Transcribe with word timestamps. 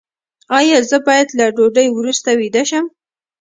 ایا 0.57 0.77
زه 0.89 0.97
باید 1.07 1.27
له 1.37 1.45
ډوډۍ 1.55 1.87
وروسته 1.91 2.29
ویده 2.39 2.63
شم؟ 2.69 2.85